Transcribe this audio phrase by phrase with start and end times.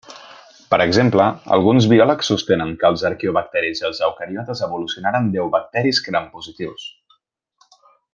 [0.69, 1.25] Per exemple,
[1.57, 6.89] alguns biòlegs sostenen que els arqueobacteris i els eucariotes evolucionaren d'eubacteris grampositius.